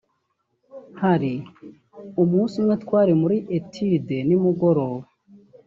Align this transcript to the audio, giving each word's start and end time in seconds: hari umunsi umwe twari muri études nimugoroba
hari 1.01 1.33
umunsi 2.21 2.53
umwe 2.61 2.75
twari 2.83 3.13
muri 3.21 3.37
études 3.57 4.15
nimugoroba 4.27 5.05